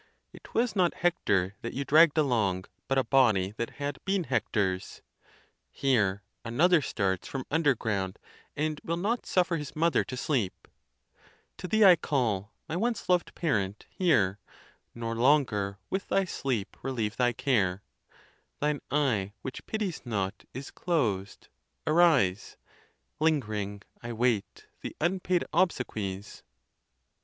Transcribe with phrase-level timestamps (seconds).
[0.33, 5.03] It was not Hector that you dragged along, but a body that had been Hector's.
[5.69, 8.17] Here another starts from underground,
[8.57, 10.67] and will not suffer his mother to sleep:
[11.57, 14.39] To thee I call, my once loved parent, hear,
[14.95, 17.83] Nor longer with thy sleep relieve thy care;
[18.59, 22.57] Thine eye which pities not is closed—arise;
[23.19, 26.41] Ling'ring I wait the unpaid obsequies.